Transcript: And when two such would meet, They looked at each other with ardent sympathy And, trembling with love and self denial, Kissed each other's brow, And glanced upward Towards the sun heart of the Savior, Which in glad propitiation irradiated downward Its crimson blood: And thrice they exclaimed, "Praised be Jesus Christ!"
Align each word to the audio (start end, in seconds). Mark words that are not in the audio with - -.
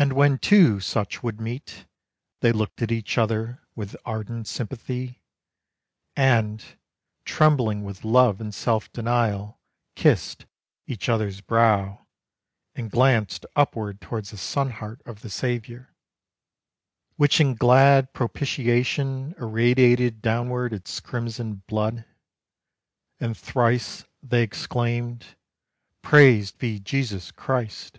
And 0.00 0.12
when 0.12 0.38
two 0.38 0.78
such 0.78 1.24
would 1.24 1.40
meet, 1.40 1.84
They 2.38 2.52
looked 2.52 2.82
at 2.82 2.92
each 2.92 3.18
other 3.18 3.66
with 3.74 3.96
ardent 4.04 4.46
sympathy 4.46 5.20
And, 6.14 6.64
trembling 7.24 7.82
with 7.82 8.04
love 8.04 8.40
and 8.40 8.54
self 8.54 8.92
denial, 8.92 9.58
Kissed 9.96 10.46
each 10.86 11.08
other's 11.08 11.40
brow, 11.40 12.06
And 12.76 12.92
glanced 12.92 13.44
upward 13.56 14.00
Towards 14.00 14.30
the 14.30 14.36
sun 14.36 14.70
heart 14.70 15.02
of 15.04 15.22
the 15.22 15.30
Savior, 15.30 15.96
Which 17.16 17.40
in 17.40 17.56
glad 17.56 18.12
propitiation 18.12 19.34
irradiated 19.36 20.22
downward 20.22 20.72
Its 20.72 21.00
crimson 21.00 21.64
blood: 21.66 22.04
And 23.18 23.36
thrice 23.36 24.04
they 24.22 24.44
exclaimed, 24.44 25.34
"Praised 26.02 26.56
be 26.58 26.78
Jesus 26.78 27.32
Christ!" 27.32 27.98